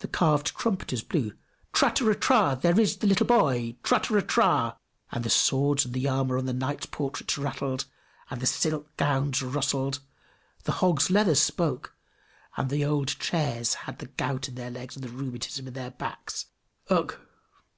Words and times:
The 0.00 0.08
carved 0.08 0.48
trumpeters 0.58 1.00
blew, 1.00 1.32
"Trateratra! 1.72 2.60
There 2.60 2.78
is 2.78 2.98
the 2.98 3.06
little 3.06 3.24
boy! 3.24 3.76
Trateratra!" 3.82 4.76
and 5.10 5.24
the 5.24 5.30
swords 5.30 5.86
and 5.86 6.06
armor 6.06 6.36
on 6.36 6.44
the 6.44 6.52
knights' 6.52 6.84
portraits 6.84 7.38
rattled, 7.38 7.86
and 8.28 8.42
the 8.42 8.46
silk 8.46 8.94
gowns 8.98 9.40
rustled; 9.42 10.00
the 10.64 10.72
hog's 10.84 11.08
leather 11.10 11.34
spoke, 11.34 11.96
and 12.58 12.68
the 12.68 12.84
old 12.84 13.08
chairs 13.18 13.72
had 13.72 14.00
the 14.00 14.06
gout 14.08 14.48
in 14.50 14.54
their 14.54 14.70
legs 14.70 14.96
and 14.96 15.08
rheumatism 15.08 15.66
in 15.66 15.72
their 15.72 15.92
backs: 15.92 16.48
Ugh! 16.90 17.16